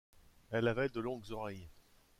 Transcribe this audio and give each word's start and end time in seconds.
Elle 0.49 0.67
avait 0.67 0.89
de 0.89 0.99
longues 0.99 1.29
oreilles. 1.29 1.69